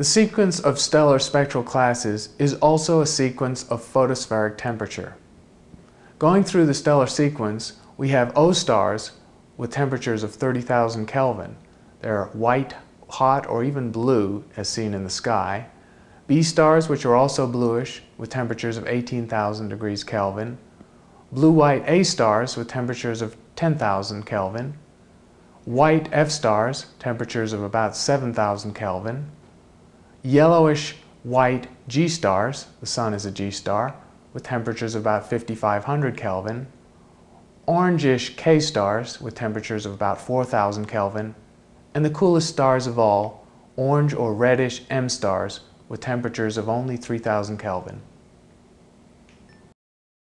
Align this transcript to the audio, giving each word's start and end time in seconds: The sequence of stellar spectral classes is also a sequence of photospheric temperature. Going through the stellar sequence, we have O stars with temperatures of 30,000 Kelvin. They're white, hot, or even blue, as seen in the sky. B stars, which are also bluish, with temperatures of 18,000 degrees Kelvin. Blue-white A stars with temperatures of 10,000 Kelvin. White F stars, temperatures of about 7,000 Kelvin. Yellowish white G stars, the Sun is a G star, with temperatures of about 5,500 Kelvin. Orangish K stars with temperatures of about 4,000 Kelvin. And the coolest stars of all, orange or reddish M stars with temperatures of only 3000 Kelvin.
The 0.00 0.04
sequence 0.04 0.58
of 0.60 0.78
stellar 0.78 1.18
spectral 1.18 1.62
classes 1.62 2.30
is 2.38 2.54
also 2.54 3.02
a 3.02 3.06
sequence 3.06 3.68
of 3.68 3.84
photospheric 3.84 4.56
temperature. 4.56 5.14
Going 6.18 6.42
through 6.42 6.64
the 6.64 6.72
stellar 6.72 7.06
sequence, 7.06 7.74
we 7.98 8.08
have 8.08 8.32
O 8.34 8.52
stars 8.52 9.10
with 9.58 9.70
temperatures 9.70 10.22
of 10.22 10.34
30,000 10.34 11.04
Kelvin. 11.04 11.54
They're 12.00 12.30
white, 12.32 12.76
hot, 13.10 13.46
or 13.46 13.62
even 13.62 13.90
blue, 13.90 14.42
as 14.56 14.70
seen 14.70 14.94
in 14.94 15.04
the 15.04 15.10
sky. 15.10 15.66
B 16.26 16.42
stars, 16.42 16.88
which 16.88 17.04
are 17.04 17.14
also 17.14 17.46
bluish, 17.46 18.02
with 18.16 18.30
temperatures 18.30 18.78
of 18.78 18.88
18,000 18.88 19.68
degrees 19.68 20.02
Kelvin. 20.02 20.56
Blue-white 21.30 21.84
A 21.86 22.04
stars 22.04 22.56
with 22.56 22.68
temperatures 22.68 23.20
of 23.20 23.36
10,000 23.54 24.24
Kelvin. 24.24 24.78
White 25.66 26.08
F 26.10 26.30
stars, 26.30 26.86
temperatures 26.98 27.52
of 27.52 27.62
about 27.62 27.94
7,000 27.94 28.72
Kelvin. 28.72 29.30
Yellowish 30.22 30.96
white 31.22 31.66
G 31.88 32.06
stars, 32.06 32.66
the 32.80 32.86
Sun 32.86 33.14
is 33.14 33.24
a 33.24 33.30
G 33.30 33.50
star, 33.50 33.94
with 34.34 34.42
temperatures 34.42 34.94
of 34.94 35.02
about 35.02 35.30
5,500 35.30 36.16
Kelvin. 36.16 36.66
Orangish 37.66 38.36
K 38.36 38.60
stars 38.60 39.18
with 39.20 39.34
temperatures 39.34 39.86
of 39.86 39.94
about 39.94 40.20
4,000 40.20 40.86
Kelvin. 40.86 41.34
And 41.94 42.04
the 42.04 42.10
coolest 42.10 42.50
stars 42.50 42.86
of 42.86 42.98
all, 42.98 43.46
orange 43.76 44.12
or 44.12 44.34
reddish 44.34 44.82
M 44.90 45.08
stars 45.08 45.60
with 45.88 46.00
temperatures 46.00 46.58
of 46.58 46.68
only 46.68 46.98
3000 46.98 47.56
Kelvin. 47.56 48.02